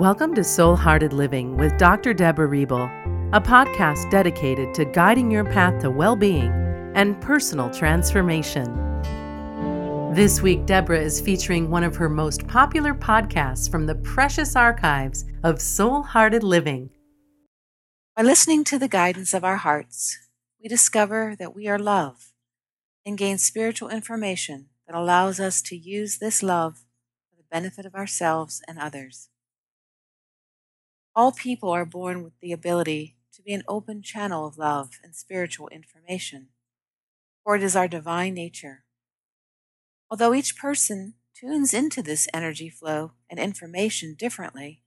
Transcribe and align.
Welcome 0.00 0.34
to 0.36 0.44
Soul 0.44 0.76
Hearted 0.76 1.12
Living 1.12 1.58
with 1.58 1.76
Dr. 1.76 2.14
Deborah 2.14 2.48
Reble, 2.48 2.90
a 3.34 3.40
podcast 3.42 4.10
dedicated 4.10 4.72
to 4.72 4.86
guiding 4.86 5.30
your 5.30 5.44
path 5.44 5.78
to 5.82 5.90
well 5.90 6.16
being 6.16 6.50
and 6.94 7.20
personal 7.20 7.68
transformation. 7.68 8.64
This 10.14 10.40
week, 10.40 10.64
Deborah 10.64 11.02
is 11.02 11.20
featuring 11.20 11.68
one 11.68 11.84
of 11.84 11.96
her 11.96 12.08
most 12.08 12.48
popular 12.48 12.94
podcasts 12.94 13.70
from 13.70 13.84
the 13.84 13.94
precious 13.96 14.56
archives 14.56 15.26
of 15.44 15.60
Soul 15.60 16.02
Hearted 16.02 16.42
Living. 16.42 16.88
By 18.16 18.22
listening 18.22 18.64
to 18.64 18.78
the 18.78 18.88
guidance 18.88 19.34
of 19.34 19.44
our 19.44 19.58
hearts, 19.58 20.16
we 20.62 20.66
discover 20.70 21.36
that 21.38 21.54
we 21.54 21.68
are 21.68 21.78
love 21.78 22.32
and 23.04 23.18
gain 23.18 23.36
spiritual 23.36 23.90
information 23.90 24.70
that 24.86 24.96
allows 24.96 25.38
us 25.38 25.60
to 25.60 25.76
use 25.76 26.16
this 26.16 26.42
love 26.42 26.86
for 27.28 27.36
the 27.36 27.44
benefit 27.50 27.84
of 27.84 27.94
ourselves 27.94 28.62
and 28.66 28.78
others. 28.78 29.28
All 31.20 31.32
people 31.32 31.68
are 31.68 31.84
born 31.84 32.22
with 32.24 32.32
the 32.40 32.50
ability 32.50 33.14
to 33.34 33.42
be 33.42 33.52
an 33.52 33.62
open 33.68 34.00
channel 34.00 34.46
of 34.46 34.56
love 34.56 34.92
and 35.04 35.14
spiritual 35.14 35.68
information, 35.68 36.48
for 37.44 37.54
it 37.54 37.62
is 37.62 37.76
our 37.76 37.86
divine 37.86 38.32
nature. 38.32 38.84
Although 40.10 40.32
each 40.32 40.56
person 40.56 41.12
tunes 41.38 41.74
into 41.74 42.02
this 42.02 42.26
energy 42.32 42.70
flow 42.70 43.12
and 43.28 43.38
information 43.38 44.14
differently, 44.14 44.80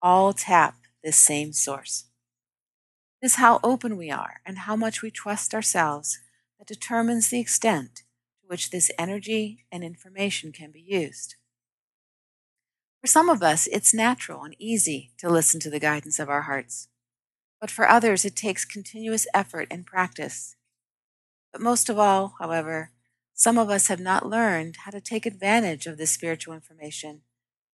all 0.00 0.32
tap 0.32 0.76
this 1.02 1.16
same 1.16 1.52
source. 1.52 2.04
It 3.20 3.26
is 3.26 3.34
how 3.34 3.58
open 3.64 3.96
we 3.96 4.08
are 4.08 4.42
and 4.46 4.58
how 4.58 4.76
much 4.76 5.02
we 5.02 5.10
trust 5.10 5.52
ourselves 5.52 6.20
that 6.60 6.68
determines 6.68 7.28
the 7.28 7.40
extent 7.40 8.04
to 8.40 8.46
which 8.46 8.70
this 8.70 8.92
energy 8.96 9.64
and 9.72 9.82
information 9.82 10.52
can 10.52 10.70
be 10.70 10.80
used. 10.80 11.34
For 13.00 13.06
some 13.06 13.30
of 13.30 13.42
us, 13.42 13.66
it's 13.68 13.94
natural 13.94 14.44
and 14.44 14.54
easy 14.58 15.12
to 15.18 15.30
listen 15.30 15.58
to 15.60 15.70
the 15.70 15.80
guidance 15.80 16.18
of 16.18 16.28
our 16.28 16.42
hearts, 16.42 16.88
but 17.58 17.70
for 17.70 17.88
others, 17.88 18.26
it 18.26 18.36
takes 18.36 18.64
continuous 18.66 19.26
effort 19.32 19.68
and 19.70 19.86
practice. 19.86 20.54
But 21.52 21.62
most 21.62 21.88
of 21.88 21.98
all, 21.98 22.34
however, 22.38 22.90
some 23.32 23.56
of 23.56 23.70
us 23.70 23.86
have 23.86 24.00
not 24.00 24.28
learned 24.28 24.76
how 24.84 24.90
to 24.90 25.00
take 25.00 25.24
advantage 25.24 25.86
of 25.86 25.96
this 25.96 26.10
spiritual 26.10 26.52
information 26.52 27.22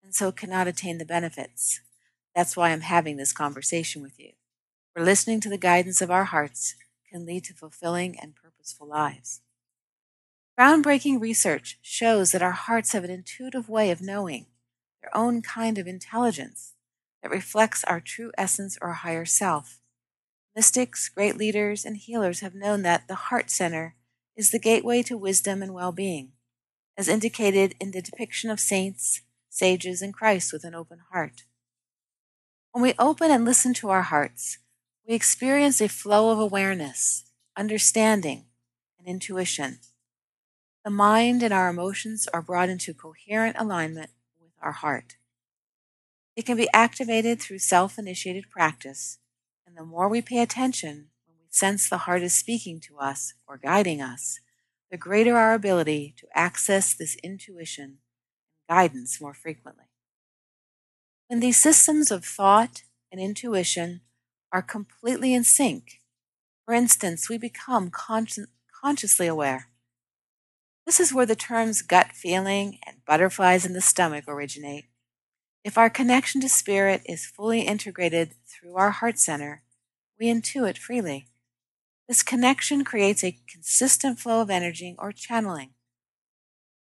and 0.04 0.14
so 0.14 0.32
cannot 0.32 0.68
attain 0.68 0.98
the 0.98 1.06
benefits. 1.06 1.80
That's 2.36 2.58
why 2.58 2.72
I'm 2.72 2.82
having 2.82 3.16
this 3.16 3.32
conversation 3.32 4.02
with 4.02 4.20
you. 4.20 4.32
For 4.94 5.02
listening 5.02 5.40
to 5.42 5.50
the 5.50 5.58
guidance 5.58 6.02
of 6.02 6.12
our 6.12 6.26
hearts 6.26 6.76
can 7.10 7.26
lead 7.26 7.46
to 7.46 7.54
fulfilling 7.54 8.20
and 8.20 8.36
purposeful 8.36 8.88
lives. 8.88 9.40
Groundbreaking 10.60 11.22
research 11.22 11.80
shows 11.82 12.32
that 12.32 12.42
our 12.42 12.52
hearts 12.52 12.92
have 12.92 13.06
an 13.06 13.10
intuitive 13.10 13.70
way 13.70 13.90
of 13.90 14.02
knowing, 14.02 14.48
their 15.04 15.16
own 15.16 15.42
kind 15.42 15.78
of 15.78 15.86
intelligence 15.86 16.74
that 17.22 17.32
reflects 17.32 17.84
our 17.84 18.00
true 18.00 18.32
essence 18.38 18.78
or 18.82 18.94
higher 18.94 19.26
self. 19.26 19.80
Mystics, 20.56 21.10
great 21.10 21.38
leaders, 21.38 21.84
and 21.84 21.98
healers 21.98 22.40
have 22.40 22.56
known 22.56 22.84
that 22.84 23.08
the 23.08 23.16
heart 23.16 23.50
center 23.50 23.96
is 24.36 24.52
the 24.52 24.60
gateway 24.60 25.04
to 25.04 25.18
wisdom 25.18 25.62
and 25.62 25.74
well 25.74 25.92
being, 25.92 26.32
as 26.98 27.08
indicated 27.08 27.76
in 27.80 27.92
the 27.92 28.02
depiction 28.02 28.50
of 28.50 28.60
saints, 28.60 29.22
sages, 29.50 30.02
and 30.02 30.14
Christ 30.14 30.54
with 30.54 30.64
an 30.64 30.76
open 30.76 31.00
heart. 31.12 31.44
When 32.72 32.82
we 32.82 32.94
open 32.98 33.30
and 33.30 33.46
listen 33.46 33.74
to 33.76 33.90
our 33.90 34.04
hearts, 34.04 34.60
we 35.08 35.14
experience 35.14 35.82
a 35.82 35.90
flow 35.90 36.32
of 36.32 36.40
awareness, 36.40 37.26
understanding, 37.58 38.46
and 38.98 39.08
intuition. 39.08 39.80
The 40.86 40.92
mind 40.92 41.44
and 41.44 41.54
our 41.54 41.70
emotions 41.70 42.28
are 42.34 42.42
brought 42.42 42.70
into 42.70 42.94
coherent 42.94 43.56
alignment 43.60 44.10
our 44.64 44.72
heart. 44.72 45.18
It 46.36 46.46
can 46.46 46.58
be 46.58 46.70
activated 46.74 47.40
through 47.40 47.60
self 47.60 48.00
initiated 48.00 48.50
practice, 48.50 49.20
and 49.68 49.78
the 49.78 49.86
more 49.86 50.10
we 50.10 50.22
pay 50.22 50.40
attention 50.42 51.10
when 51.26 51.38
we 51.40 51.48
sense 51.50 51.88
the 51.88 52.00
heart 52.00 52.24
is 52.24 52.34
speaking 52.34 52.80
to 52.82 52.98
us 52.98 53.34
or 53.48 53.58
guiding 53.58 54.02
us, 54.02 54.40
the 54.90 54.98
greater 54.98 55.38
our 55.38 55.54
ability 55.54 56.16
to 56.18 56.28
access 56.34 56.94
this 56.94 57.16
intuition 57.24 58.00
and 58.56 58.68
guidance 58.68 59.22
more 59.22 59.34
frequently. 59.34 59.86
When 61.28 61.40
these 61.40 61.58
systems 61.58 62.12
of 62.12 62.26
thought 62.26 62.84
and 63.12 63.20
intuition 63.20 64.02
are 64.52 64.62
completely 64.62 65.34
in 65.34 65.44
sync, 65.44 66.00
for 66.66 66.74
instance, 66.74 67.30
we 67.30 67.38
become 67.38 67.92
consci- 67.92 68.48
consciously 68.82 69.28
aware. 69.28 69.68
This 70.86 71.00
is 71.00 71.14
where 71.14 71.26
the 71.26 71.36
terms 71.36 71.82
gut 71.82 72.12
feeling 72.12 72.80
and 72.86 73.06
butterflies 73.06 73.66
in 73.66 73.74
the 73.74 73.82
stomach 73.82 74.26
originate. 74.28 74.86
If 75.64 75.78
our 75.78 75.90
connection 75.90 76.42
to 76.42 76.50
spirit 76.50 77.02
is 77.06 77.26
fully 77.26 77.62
integrated 77.62 78.34
through 78.46 78.76
our 78.76 78.92
heart 78.92 79.18
center, 79.18 79.64
we 80.20 80.28
intuit 80.28 80.78
freely. 80.78 81.28
This 82.08 82.22
connection 82.22 82.84
creates 82.84 83.24
a 83.24 83.40
consistent 83.48 84.20
flow 84.20 84.42
of 84.42 84.50
energy 84.50 84.94
or 85.00 85.14
channeling. 85.14 85.72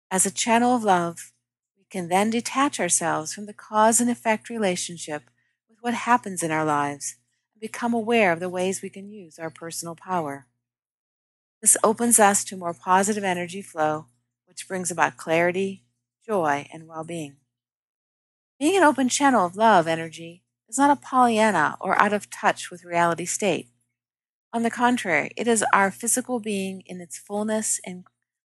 As 0.09 0.25
a 0.25 0.31
channel 0.31 0.75
of 0.75 0.83
love, 0.83 1.33
we 1.77 1.83
can 1.89 2.07
then 2.07 2.29
detach 2.29 2.79
ourselves 2.79 3.33
from 3.33 3.47
the 3.47 3.53
cause 3.53 3.99
and 3.99 4.09
effect 4.09 4.49
relationship 4.49 5.23
with 5.67 5.77
what 5.81 5.93
happens 5.93 6.41
in 6.41 6.51
our 6.51 6.63
lives 6.63 7.17
and 7.53 7.59
become 7.59 7.93
aware 7.93 8.31
of 8.31 8.39
the 8.39 8.49
ways 8.49 8.81
we 8.81 8.89
can 8.89 9.09
use 9.09 9.37
our 9.37 9.49
personal 9.49 9.95
power. 9.95 10.47
This 11.61 11.75
opens 11.83 12.19
us 12.19 12.43
to 12.45 12.55
more 12.55 12.73
positive 12.73 13.23
energy 13.23 13.61
flow, 13.61 14.05
which 14.45 14.67
brings 14.67 14.91
about 14.91 15.17
clarity, 15.17 15.83
joy, 16.25 16.67
and 16.71 16.87
well 16.87 17.03
being. 17.03 17.35
Being 18.59 18.77
an 18.77 18.83
open 18.83 19.09
channel 19.09 19.45
of 19.45 19.55
love 19.55 19.87
energy 19.87 20.43
is 20.67 20.77
not 20.77 20.95
a 20.95 21.01
Pollyanna 21.01 21.75
or 21.81 22.01
out 22.01 22.13
of 22.13 22.29
touch 22.29 22.71
with 22.71 22.85
reality 22.85 23.25
state. 23.25 23.67
On 24.53 24.63
the 24.63 24.71
contrary, 24.71 25.31
it 25.35 25.47
is 25.47 25.63
our 25.73 25.91
physical 25.91 26.39
being 26.39 26.81
in 26.85 27.01
its 27.01 27.17
fullness 27.17 27.79
and 27.85 28.05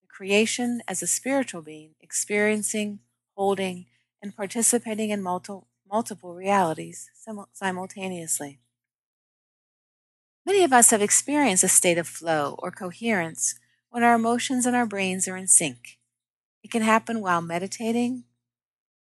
creation 0.08 0.82
as 0.86 1.02
a 1.02 1.06
spiritual 1.06 1.62
being, 1.62 1.94
experiencing, 2.00 3.00
holding, 3.36 3.86
and 4.22 4.36
participating 4.36 5.10
in 5.10 5.22
multiple, 5.22 5.68
multiple 5.90 6.34
realities 6.34 7.10
simultaneously. 7.52 8.58
Many 10.48 10.64
of 10.64 10.72
us 10.72 10.92
have 10.92 11.02
experienced 11.02 11.62
a 11.62 11.68
state 11.68 11.98
of 11.98 12.08
flow 12.08 12.56
or 12.58 12.70
coherence 12.70 13.56
when 13.90 14.02
our 14.02 14.14
emotions 14.14 14.64
and 14.64 14.74
our 14.74 14.86
brains 14.86 15.28
are 15.28 15.36
in 15.36 15.46
sync. 15.46 15.98
It 16.64 16.70
can 16.70 16.80
happen 16.80 17.20
while 17.20 17.42
meditating, 17.42 18.24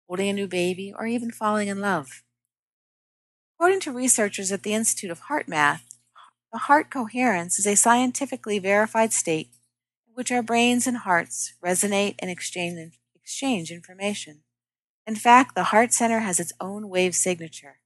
holding 0.09 0.27
a 0.27 0.33
new 0.33 0.47
baby, 0.49 0.93
or 0.93 1.07
even 1.07 1.31
falling 1.31 1.69
in 1.69 1.79
love. 1.79 2.21
According 3.55 3.79
to 3.79 3.93
researchers 3.93 4.51
at 4.51 4.63
the 4.63 4.73
Institute 4.73 5.09
of 5.09 5.21
HeartMath, 5.29 5.83
the 6.51 6.59
heart 6.59 6.89
coherence 6.89 7.57
is 7.57 7.65
a 7.65 7.75
scientifically 7.75 8.59
verified 8.59 9.13
state 9.13 9.47
in 10.05 10.15
which 10.15 10.33
our 10.33 10.43
brains 10.43 10.85
and 10.85 10.97
hearts 10.97 11.53
resonate 11.63 12.15
and 12.19 12.29
exchange, 12.29 12.99
exchange 13.15 13.71
information. 13.71 14.41
In 15.07 15.15
fact, 15.15 15.55
the 15.55 15.71
heart 15.71 15.93
center 15.93 16.19
has 16.19 16.41
its 16.41 16.51
own 16.59 16.89
wave 16.89 17.15
signature. 17.15 17.77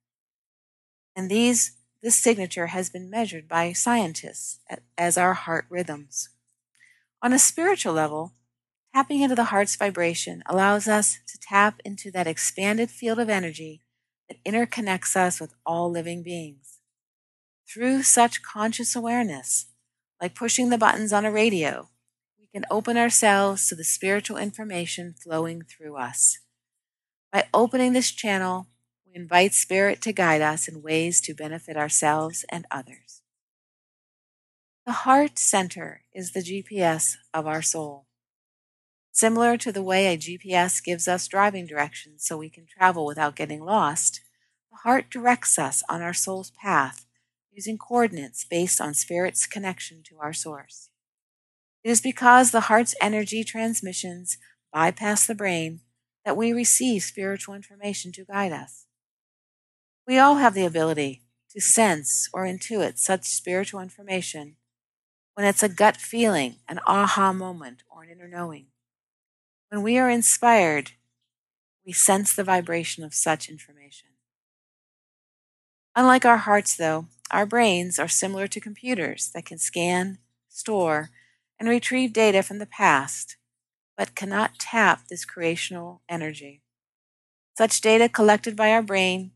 And 1.16 1.29
these, 1.29 1.78
this 2.01 2.16
signature 2.16 2.67
has 2.67 2.89
been 2.89 3.09
measured 3.09 3.47
by 3.47 3.73
scientists 3.73 4.59
as 4.97 5.17
our 5.17 5.34
heart 5.34 5.66
rhythms. 5.69 6.29
On 7.22 7.31
a 7.31 7.39
spiritual 7.39 7.94
level, 7.94 8.34
tapping 8.94 9.22
into 9.22 9.35
the 9.35 9.45
heart's 9.45 9.75
vibration 9.75 10.41
allows 10.47 10.88
us 10.88 11.19
to 11.28 11.40
tap 11.40 11.79
into 11.85 12.09
that 12.11 12.28
expanded 12.28 12.90
field 12.90 13.19
of 13.19 13.29
energy 13.29 13.81
that 14.28 14.44
interconnects 14.44 15.16
us 15.16 15.40
with 15.40 15.53
all 15.66 15.91
living 15.91 16.23
beings. 16.23 16.79
Through 17.72 18.03
such 18.03 18.41
conscious 18.41 18.95
awareness, 18.95 19.67
like 20.19 20.34
pushing 20.35 20.69
the 20.69 20.78
buttons 20.78 21.13
on 21.13 21.23
a 21.23 21.31
radio, 21.31 21.90
we 22.40 22.47
can 22.51 22.66
open 22.72 22.97
ourselves 22.97 23.67
to 23.67 23.75
the 23.75 23.84
spiritual 23.84 24.37
information 24.37 25.14
flowing 25.23 25.61
through 25.61 25.97
us. 25.97 26.40
By 27.31 27.46
opening 27.53 27.93
this 27.93 28.11
channel, 28.11 28.67
we 29.11 29.19
invite 29.19 29.53
Spirit 29.53 30.02
to 30.02 30.13
guide 30.13 30.41
us 30.41 30.67
in 30.67 30.81
ways 30.81 31.19
to 31.22 31.34
benefit 31.34 31.75
ourselves 31.75 32.46
and 32.49 32.66
others. 32.72 33.22
The 34.85 34.91
heart 34.91 35.37
center 35.37 36.02
is 36.13 36.31
the 36.31 36.41
GPS 36.41 37.16
of 37.34 37.46
our 37.46 37.61
soul. 37.61 38.08
Similar 39.11 39.58
to 39.58 39.72
the 39.72 39.84
way 39.84 40.08
a 40.08 40.17
GPS 40.17 40.84
gives 40.84 41.08
us 41.08 41.28
driving 41.28 41.66
directions 41.67 42.25
so 42.25 42.37
we 42.37 42.49
can 42.49 42.66
travel 42.66 43.05
without 43.05 43.35
getting 43.35 43.61
lost, 43.61 44.22
the 44.72 44.78
heart 44.78 45.09
directs 45.09 45.59
us 45.59 45.84
on 45.90 46.02
our 46.02 46.13
soul's 46.13 46.52
path 46.52 47.05
using 47.52 47.78
coordinates 47.78 48.46
based 48.46 48.79
on 48.79 48.93
spirit's 48.93 49.46
connection 49.46 50.02
to 50.03 50.17
our 50.19 50.34
source. 50.34 50.90
It 51.84 51.90
is 51.90 51.99
because 51.99 52.52
the 52.52 52.61
heart's 52.61 52.96
energy 53.02 53.43
transmissions 53.43 54.37
bypass 54.72 55.28
the 55.28 55.35
brain 55.35 55.81
that 56.23 56.37
we 56.37 56.53
receive 56.53 57.03
spiritual 57.03 57.55
information 57.55 58.11
to 58.13 58.25
guide 58.25 58.53
us. 58.53 58.85
We 60.07 60.17
all 60.17 60.35
have 60.35 60.53
the 60.53 60.65
ability 60.65 61.21
to 61.51 61.61
sense 61.61 62.29
or 62.33 62.43
intuit 62.45 62.97
such 62.97 63.25
spiritual 63.25 63.81
information 63.81 64.55
when 65.35 65.45
it's 65.45 65.63
a 65.63 65.69
gut 65.69 65.97
feeling, 65.97 66.57
an 66.67 66.79
aha 66.85 67.31
moment, 67.33 67.83
or 67.89 68.03
an 68.03 68.09
inner 68.09 68.27
knowing. 68.27 68.67
When 69.69 69.83
we 69.83 69.97
are 69.97 70.09
inspired, 70.09 70.91
we 71.85 71.93
sense 71.93 72.33
the 72.33 72.43
vibration 72.43 73.03
of 73.03 73.13
such 73.13 73.49
information. 73.49 74.09
Unlike 75.95 76.25
our 76.25 76.37
hearts, 76.37 76.75
though, 76.75 77.07
our 77.31 77.45
brains 77.45 77.99
are 77.99 78.07
similar 78.07 78.47
to 78.47 78.59
computers 78.59 79.31
that 79.33 79.45
can 79.45 79.57
scan, 79.57 80.17
store, 80.49 81.09
and 81.59 81.69
retrieve 81.69 82.11
data 82.11 82.43
from 82.43 82.59
the 82.59 82.65
past, 82.65 83.37
but 83.97 84.15
cannot 84.15 84.59
tap 84.59 85.07
this 85.07 85.25
creational 85.25 86.01
energy. 86.09 86.61
Such 87.57 87.81
data 87.81 88.09
collected 88.09 88.55
by 88.55 88.71
our 88.71 88.81
brain 88.81 89.31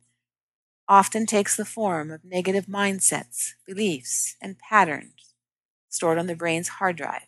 often 0.88 1.26
takes 1.26 1.56
the 1.56 1.66
form 1.66 2.12
of 2.12 2.24
negative 2.24 2.66
mindsets, 2.66 3.54
beliefs, 3.66 4.36
and 4.42 4.60
patterns 4.60 5.34
stored 5.90 6.18
on 6.18 6.28
the 6.28 6.36
brain's 6.36 6.68
hard 6.68 6.98
drive. 6.98 7.28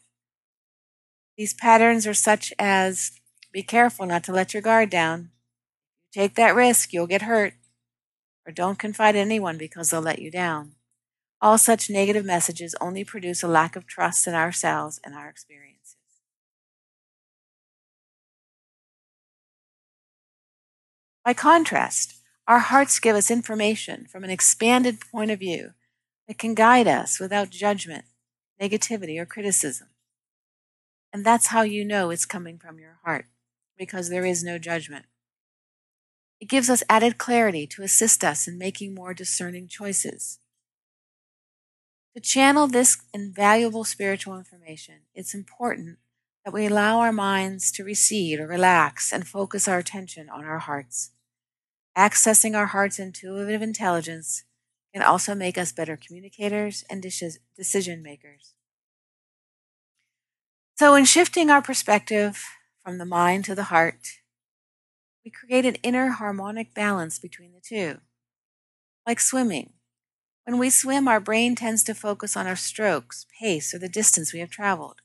These 1.37 1.53
patterns 1.53 2.05
are 2.05 2.13
such 2.13 2.53
as 2.59 3.11
be 3.51 3.63
careful 3.63 4.05
not 4.05 4.23
to 4.25 4.31
let 4.31 4.53
your 4.53 4.61
guard 4.61 4.89
down. 4.89 5.31
You 6.13 6.21
take 6.21 6.35
that 6.35 6.55
risk, 6.55 6.93
you'll 6.93 7.07
get 7.07 7.23
hurt. 7.23 7.53
Or 8.45 8.51
don't 8.51 8.79
confide 8.79 9.15
in 9.15 9.21
anyone 9.21 9.57
because 9.57 9.89
they'll 9.89 10.01
let 10.01 10.19
you 10.19 10.31
down. 10.31 10.73
All 11.41 11.57
such 11.57 11.89
negative 11.89 12.25
messages 12.25 12.75
only 12.81 13.03
produce 13.03 13.43
a 13.43 13.47
lack 13.47 13.75
of 13.75 13.85
trust 13.85 14.25
in 14.25 14.33
ourselves 14.33 14.99
and 15.03 15.13
our 15.13 15.29
experiences. 15.29 15.95
By 21.23 21.33
contrast, 21.33 22.16
our 22.47 22.59
hearts 22.59 22.99
give 22.99 23.15
us 23.15 23.29
information 23.29 24.05
from 24.05 24.23
an 24.23 24.29
expanded 24.29 25.01
point 25.01 25.31
of 25.31 25.39
view 25.39 25.71
that 26.27 26.37
can 26.37 26.53
guide 26.53 26.87
us 26.87 27.19
without 27.19 27.49
judgment, 27.49 28.05
negativity, 28.61 29.19
or 29.19 29.25
criticism. 29.25 29.89
And 31.11 31.25
that's 31.25 31.47
how 31.47 31.61
you 31.61 31.83
know 31.83 32.09
it's 32.09 32.25
coming 32.25 32.57
from 32.57 32.79
your 32.79 32.99
heart, 33.03 33.25
because 33.77 34.09
there 34.09 34.25
is 34.25 34.43
no 34.43 34.57
judgment. 34.57 35.05
It 36.39 36.49
gives 36.49 36.69
us 36.69 36.83
added 36.89 37.17
clarity 37.17 37.65
to 37.67 37.83
assist 37.83 38.23
us 38.23 38.47
in 38.47 38.57
making 38.57 38.93
more 38.93 39.13
discerning 39.13 39.67
choices. 39.67 40.39
To 42.15 42.21
channel 42.21 42.67
this 42.67 42.97
invaluable 43.13 43.83
spiritual 43.83 44.37
information, 44.37 45.01
it's 45.13 45.33
important 45.33 45.97
that 46.45 46.53
we 46.53 46.65
allow 46.65 46.99
our 46.99 47.11
minds 47.11 47.71
to 47.73 47.83
recede 47.83 48.39
or 48.39 48.47
relax 48.47 49.11
and 49.11 49.27
focus 49.27 49.67
our 49.67 49.79
attention 49.79 50.29
on 50.29 50.45
our 50.45 50.59
hearts. 50.59 51.11
Accessing 51.97 52.55
our 52.55 52.67
heart's 52.67 52.99
intuitive 52.99 53.63
intelligence 53.63 54.43
can 54.93 55.01
also 55.01 55.33
make 55.33 55.57
us 55.57 55.71
better 55.71 55.97
communicators 55.97 56.83
and 56.91 57.01
decision 57.01 58.03
makers. 58.03 58.53
So, 60.77 60.93
in 60.93 61.05
shifting 61.05 61.49
our 61.49 61.61
perspective 61.61 62.45
from 62.83 62.99
the 62.99 63.05
mind 63.05 63.45
to 63.45 63.55
the 63.55 63.63
heart, 63.63 64.19
we 65.25 65.31
create 65.31 65.65
an 65.65 65.75
inner 65.81 66.09
harmonic 66.09 66.75
balance 66.75 67.17
between 67.17 67.53
the 67.53 67.61
two. 67.61 67.97
Like 69.07 69.19
swimming. 69.19 69.73
When 70.45 70.59
we 70.59 70.69
swim, 70.69 71.07
our 71.07 71.19
brain 71.19 71.55
tends 71.55 71.83
to 71.85 71.95
focus 71.95 72.37
on 72.37 72.45
our 72.45 72.55
strokes, 72.55 73.25
pace, 73.41 73.73
or 73.73 73.79
the 73.79 73.89
distance 73.89 74.31
we 74.31 74.39
have 74.39 74.51
traveled. 74.51 75.01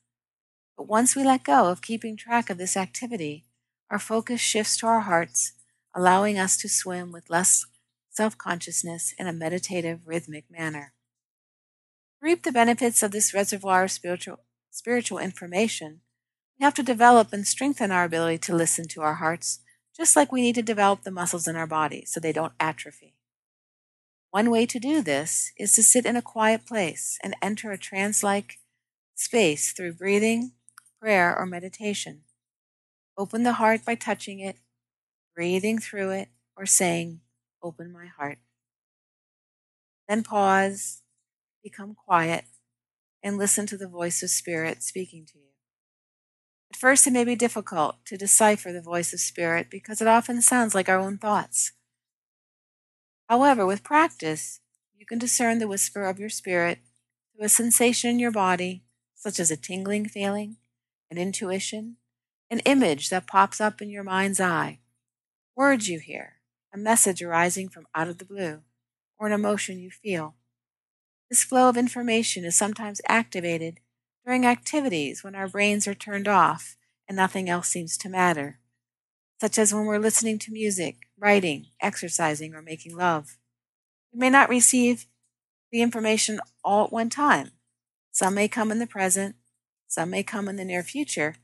But 0.77 0.89
once 0.89 1.17
we 1.17 1.25
let 1.25 1.43
go 1.43 1.71
of 1.71 1.81
keeping 1.81 2.19
track 2.19 2.51
of 2.51 2.59
this 2.59 2.77
activity, 2.77 3.47
our 3.91 3.99
focus 3.99 4.43
shifts 4.43 4.77
to 4.79 4.87
our 4.87 5.01
hearts 5.01 5.53
allowing 5.95 6.39
us 6.39 6.57
to 6.59 6.69
swim 6.69 7.13
with 7.13 7.31
less 7.31 7.67
self 8.11 8.37
consciousness 8.37 9.15
in 9.19 9.27
a 9.27 9.33
meditative, 9.33 10.01
rhythmic 10.07 10.45
manner. 10.51 10.93
To 12.21 12.27
reap 12.27 12.43
the 12.43 12.53
benefits 12.53 13.03
of 13.03 13.11
this 13.11 13.35
reservoir 13.35 13.85
of 13.85 13.91
spiritual, 13.91 14.41
spiritual 14.71 15.19
information, 15.19 16.01
we 16.59 16.65
have 16.65 16.75
to 16.75 16.83
develop 16.83 17.33
and 17.33 17.47
strengthen 17.47 17.91
our 17.91 18.05
ability 18.05 18.39
to 18.39 18.55
listen 18.55 18.87
to 18.89 19.03
our 19.03 19.15
hearts, 19.15 19.61
just 19.97 20.15
like 20.15 20.31
we 20.31 20.43
need 20.43 20.55
to 20.55 20.63
develop 20.63 21.03
the 21.03 21.11
muscles 21.11 21.49
in 21.49 21.57
our 21.57 21.67
body 21.67 22.05
so 22.07 22.21
they 22.21 22.33
don't 22.33 22.53
atrophy. 22.61 23.15
One 24.31 24.51
way 24.51 24.65
to 24.67 24.79
do 24.79 25.03
this 25.03 25.53
is 25.59 25.75
to 25.75 25.83
sit 25.83 26.07
in 26.07 26.17
a 26.17 26.23
quiet 26.23 26.65
place 26.67 27.19
and 27.23 27.37
enter 27.43 27.71
a 27.71 27.79
trance 27.79 28.23
like 28.23 28.59
space 29.15 29.73
through 29.73 29.95
breathing, 29.95 30.53
prayer, 31.01 31.37
or 31.37 31.45
meditation. 31.45 32.23
Open 33.19 33.43
the 33.43 33.55
heart 33.55 33.85
by 33.85 33.95
touching 33.95 34.41
it 34.41 34.57
breathing 35.35 35.79
through 35.79 36.11
it, 36.11 36.29
or 36.57 36.67
saying, 36.67 37.21
Open 37.63 37.93
my 37.93 38.07
heart. 38.07 38.39
Then 40.09 40.23
pause, 40.23 41.03
become 41.63 41.95
quiet, 41.95 42.45
and 43.23 43.39
listen 43.39 43.67
to 43.67 43.77
the 43.77 43.89
voice 43.89 44.23
of 44.23 44.31
Spirit 44.31 44.83
speaking 44.83 45.25
to 45.27 45.39
you. 45.39 45.45
At 46.73 46.77
first, 46.77 47.07
it 47.07 47.13
may 47.13 47.25
be 47.25 47.37
difficult 47.37 48.05
to 48.07 48.17
decipher 48.17 48.73
the 48.73 48.81
voice 48.81 49.13
of 49.13 49.21
Spirit 49.21 49.69
because 49.71 50.01
it 50.01 50.09
often 50.09 50.43
sounds 50.43 50.75
like 50.75 50.89
our 50.89 50.99
own 50.99 51.19
thoughts. 51.19 51.73
However, 53.29 53.65
with 53.65 53.83
practice, 53.83 54.61
you 54.95 55.07
can 55.07 55.19
discern 55.19 55.59
the 55.59 55.67
whisper 55.67 56.05
of 56.05 56.19
your 56.19 56.29
spirit 56.29 56.79
through 57.35 57.47
a 57.47 57.49
sensation 57.49 58.11
in 58.11 58.19
your 58.19 58.31
body, 58.31 58.85
such 59.15 59.41
as 59.41 59.51
a 59.51 59.57
tingling 59.57 60.07
feeling, 60.07 60.59
an 61.11 61.19
intuition, 61.19 61.97
an 62.51 62.61
image 62.61 63.09
that 63.09 63.27
pops 63.27 63.61
up 63.61 63.81
in 63.81 63.91
your 63.91 64.05
mind's 64.05 64.39
eye, 64.39 64.79
Words 65.55 65.87
you 65.87 65.99
hear, 65.99 66.37
a 66.73 66.79
message 66.79 67.23
arising 67.23 67.69
from 67.69 67.87
out 67.95 68.09
of 68.09 68.17
the 68.17 68.25
blue, 68.25 68.63
or 69.19 69.27
an 69.27 69.35
emotion 69.35 69.79
you 69.79 69.91
feel. 69.91 70.35
This 71.29 71.45
flow 71.45 71.69
of 71.69 71.77
information 71.77 72.47
is 72.47 72.57
sometimes 72.57 73.03
activated 73.07 73.79
during 74.25 74.47
activities 74.47 75.23
when 75.23 75.35
our 75.35 75.49
brains 75.49 75.87
are 75.87 75.95
turned 75.95 76.27
off 76.27 76.77
and 77.07 77.17
nothing 77.17 77.51
else 77.51 77.69
seems 77.69 77.99
to 77.99 78.09
matter, 78.09 78.61
such 79.43 79.59
as 79.59 79.75
when 79.75 79.85
we're 79.85 79.99
listening 79.99 80.39
to 80.39 80.53
music, 80.53 80.97
writing, 81.19 81.67
exercising, 81.83 82.55
or 82.55 82.63
making 82.63 82.97
love. 82.97 83.37
We 84.11 84.21
may 84.21 84.31
not 84.31 84.49
receive 84.49 85.07
the 85.71 85.83
information 85.83 86.41
all 86.65 86.87
at 86.87 86.93
one 86.93 87.11
time. 87.11 87.51
Some 88.11 88.35
may 88.35 88.49
come 88.49 88.71
in 88.71 88.79
the 88.79 88.87
present, 88.87 89.37
some 89.87 90.09
may 90.09 90.23
come 90.23 90.49
in 90.49 90.57
the 90.57 90.65
near 90.65 90.83
future, 90.83 91.37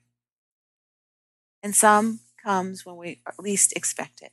and 1.63 1.77
some 1.77 2.21
comes 2.43 2.87
when 2.87 2.96
we 2.96 3.20
least 3.38 3.73
expect 3.75 4.23
it. 4.23 4.32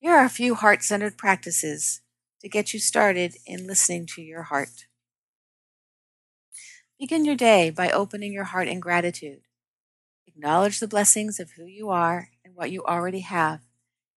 Here 0.00 0.12
are 0.12 0.24
a 0.24 0.30
few 0.30 0.54
heart 0.54 0.82
centered 0.84 1.18
practices 1.18 2.02
to 2.40 2.48
get 2.48 2.72
you 2.72 2.78
started 2.78 3.36
in 3.46 3.66
listening 3.66 4.06
to 4.14 4.22
your 4.22 4.44
heart. 4.44 4.86
Begin 6.98 7.24
your 7.24 7.34
day 7.34 7.70
by 7.70 7.90
opening 7.90 8.32
your 8.32 8.44
heart 8.44 8.68
in 8.68 8.80
gratitude. 8.80 9.42
Acknowledge 10.26 10.78
the 10.78 10.86
blessings 10.86 11.40
of 11.40 11.52
who 11.52 11.64
you 11.64 11.90
are 11.90 12.28
and 12.44 12.54
what 12.54 12.70
you 12.70 12.84
already 12.84 13.20
have, 13.20 13.62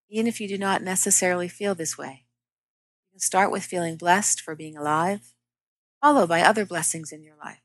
even 0.10 0.28
if 0.28 0.40
you 0.40 0.48
do 0.48 0.58
not 0.58 0.84
necessarily 0.84 1.48
feel 1.48 1.74
this 1.74 1.98
way. 1.98 2.26
You 3.10 3.14
can 3.14 3.20
start 3.20 3.52
with 3.52 3.64
feeling 3.64 3.98
blessed 3.98 4.40
for 4.42 4.56
being 4.56 4.78
alive, 4.78 5.34
followed 6.00 6.30
by 6.30 6.42
other 6.42 6.66
blessings 6.66 7.12
in 7.12 7.24
your 7.24 7.38
life. 7.44 7.61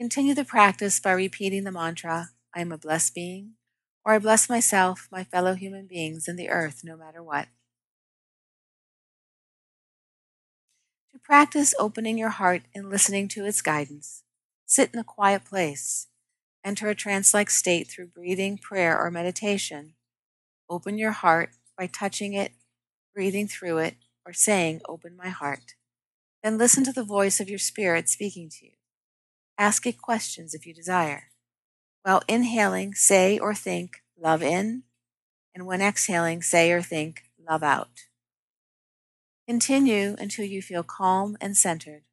Continue 0.00 0.32
the 0.32 0.46
practice 0.46 0.98
by 0.98 1.12
repeating 1.12 1.64
the 1.64 1.70
mantra, 1.70 2.30
I 2.54 2.62
am 2.62 2.72
a 2.72 2.78
blessed 2.78 3.14
being, 3.14 3.56
or 4.02 4.14
I 4.14 4.18
bless 4.18 4.48
myself, 4.48 5.06
my 5.12 5.24
fellow 5.24 5.52
human 5.52 5.86
beings, 5.86 6.26
and 6.26 6.38
the 6.38 6.48
earth, 6.48 6.80
no 6.82 6.96
matter 6.96 7.22
what. 7.22 7.48
To 11.12 11.18
practice 11.18 11.74
opening 11.78 12.16
your 12.16 12.30
heart 12.30 12.62
and 12.74 12.88
listening 12.88 13.28
to 13.28 13.44
its 13.44 13.60
guidance, 13.60 14.22
sit 14.64 14.88
in 14.94 14.98
a 14.98 15.04
quiet 15.04 15.44
place. 15.44 16.06
Enter 16.64 16.88
a 16.88 16.94
trance 16.94 17.34
like 17.34 17.50
state 17.50 17.86
through 17.86 18.06
breathing, 18.06 18.56
prayer, 18.56 18.98
or 18.98 19.10
meditation. 19.10 19.92
Open 20.70 20.96
your 20.96 21.10
heart 21.10 21.50
by 21.76 21.86
touching 21.86 22.32
it, 22.32 22.52
breathing 23.14 23.46
through 23.46 23.76
it, 23.76 23.96
or 24.24 24.32
saying, 24.32 24.80
Open 24.88 25.14
my 25.14 25.28
heart. 25.28 25.74
Then 26.42 26.56
listen 26.56 26.84
to 26.84 26.92
the 26.94 27.04
voice 27.04 27.38
of 27.38 27.50
your 27.50 27.58
spirit 27.58 28.08
speaking 28.08 28.48
to 28.48 28.64
you. 28.64 28.72
Ask 29.60 29.86
it 29.86 30.00
questions 30.00 30.54
if 30.54 30.64
you 30.64 30.72
desire. 30.72 31.24
While 32.02 32.22
inhaling, 32.26 32.94
say 32.94 33.38
or 33.38 33.54
think 33.54 34.02
love 34.18 34.42
in, 34.42 34.84
and 35.54 35.66
when 35.66 35.82
exhaling, 35.82 36.40
say 36.40 36.72
or 36.72 36.80
think 36.80 37.24
love 37.38 37.62
out. 37.62 38.06
Continue 39.46 40.16
until 40.18 40.46
you 40.46 40.62
feel 40.62 40.82
calm 40.82 41.36
and 41.42 41.58
centered. 41.58 42.04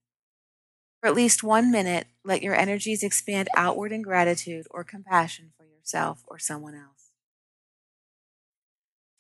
For 0.99 1.07
at 1.07 1.15
least 1.15 1.41
one 1.41 1.71
minute, 1.71 2.07
let 2.25 2.41
your 2.41 2.53
energies 2.53 3.01
expand 3.01 3.47
outward 3.55 3.93
in 3.93 4.01
gratitude 4.01 4.67
or 4.69 4.83
compassion 4.83 5.53
for 5.55 5.63
yourself 5.63 6.25
or 6.27 6.37
someone 6.37 6.75
else. 6.75 7.11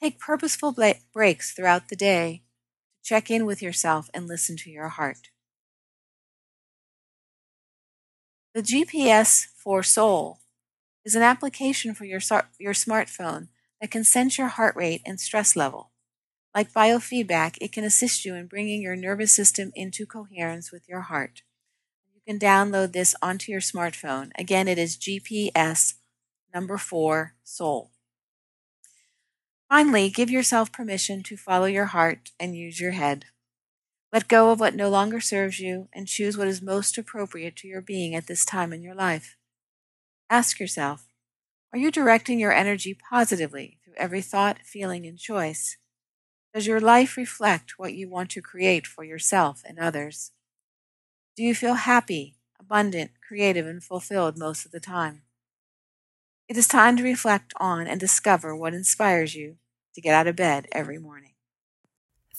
Take 0.03 0.19
purposeful 0.19 0.75
breaks 1.13 1.53
throughout 1.53 1.87
the 1.87 1.95
day 1.95 2.41
to 3.01 3.07
check 3.07 3.31
in 3.31 3.45
with 3.45 3.61
yourself 3.61 4.09
and 4.13 4.27
listen 4.27 4.57
to 4.57 4.69
your 4.69 4.89
heart. 4.89 5.29
The 8.55 8.63
GPS 8.63 9.45
for 9.55 9.83
Soul 9.83 10.39
is 11.05 11.15
an 11.15 11.21
application 11.21 11.93
for 11.93 12.05
your, 12.05 12.19
your 12.59 12.73
smartphone 12.73 13.49
that 13.79 13.91
can 13.91 14.03
sense 14.03 14.37
your 14.37 14.47
heart 14.47 14.75
rate 14.75 15.01
and 15.05 15.19
stress 15.19 15.55
level. 15.55 15.91
Like 16.55 16.73
biofeedback, 16.73 17.57
it 17.61 17.71
can 17.71 17.83
assist 17.83 18.25
you 18.25 18.33
in 18.33 18.47
bringing 18.47 18.81
your 18.81 18.95
nervous 18.95 19.31
system 19.31 19.71
into 19.75 20.05
coherence 20.05 20.71
with 20.71 20.89
your 20.89 21.01
heart. 21.01 21.43
You 22.13 22.21
can 22.25 22.39
download 22.39 22.93
this 22.93 23.13
onto 23.21 23.51
your 23.51 23.61
smartphone. 23.61 24.31
Again, 24.37 24.67
it 24.67 24.79
is 24.79 24.97
GPS 24.97 25.93
number 26.53 26.77
four 26.77 27.35
Soul. 27.43 27.91
Finally, 29.69 30.09
give 30.09 30.31
yourself 30.31 30.71
permission 30.71 31.21
to 31.23 31.37
follow 31.37 31.65
your 31.65 31.85
heart 31.85 32.31
and 32.39 32.55
use 32.55 32.79
your 32.79 32.93
head. 32.93 33.25
Let 34.13 34.29
go 34.29 34.51
of 34.51 34.59
what 34.59 34.75
no 34.75 34.89
longer 34.89 35.19
serves 35.19 35.59
you 35.59 35.89
and 35.93 36.07
choose 36.07 36.37
what 36.37 36.47
is 36.47 36.61
most 36.61 36.97
appropriate 36.97 37.55
to 37.57 37.67
your 37.67 37.81
being 37.81 38.15
at 38.15 38.27
this 38.27 38.45
time 38.45 38.71
in 38.71 38.81
your 38.81 38.95
life. 38.95 39.35
Ask 40.29 40.59
yourself 40.59 41.07
Are 41.73 41.79
you 41.79 41.91
directing 41.91 42.39
your 42.39 42.53
energy 42.53 42.93
positively 42.93 43.79
through 43.83 43.95
every 43.97 44.21
thought, 44.21 44.59
feeling, 44.63 45.05
and 45.05 45.19
choice? 45.19 45.77
Does 46.53 46.65
your 46.65 46.79
life 46.79 47.17
reflect 47.17 47.77
what 47.77 47.93
you 47.93 48.09
want 48.09 48.31
to 48.31 48.41
create 48.41 48.87
for 48.87 49.03
yourself 49.03 49.61
and 49.65 49.77
others? 49.77 50.31
Do 51.35 51.43
you 51.43 51.53
feel 51.53 51.75
happy, 51.75 52.37
abundant, 52.59 53.11
creative, 53.27 53.67
and 53.67 53.83
fulfilled 53.83 54.37
most 54.37 54.65
of 54.65 54.71
the 54.71 54.79
time? 54.79 55.23
It 56.47 56.57
is 56.57 56.67
time 56.67 56.95
to 56.97 57.03
reflect 57.03 57.53
on 57.57 57.87
and 57.87 57.99
discover 57.99 58.55
what 58.55 58.73
inspires 58.73 59.35
you 59.35 59.57
to 59.93 60.01
get 60.01 60.15
out 60.15 60.27
of 60.27 60.37
bed 60.37 60.67
every 60.71 60.97
morning. 60.97 61.33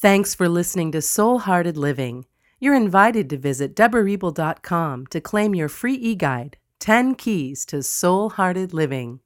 Thanks 0.01 0.33
for 0.33 0.49
listening 0.49 0.93
to 0.93 1.03
Soul 1.03 1.41
Hearted 1.41 1.77
Living. 1.77 2.25
You're 2.61 2.77
invited 2.77 3.29
to 3.31 3.37
visit 3.37 3.75
DebraReble.com 3.75 5.09
to 5.09 5.21
claim 5.21 5.57
your 5.57 5.69
free 5.69 5.97
e 5.97 6.15
guide 6.15 6.57
10 6.79 7.17
Keys 7.17 7.65
to 7.65 7.83
Soul 7.83 8.31
Hearted 8.31 8.73
Living. 8.73 9.19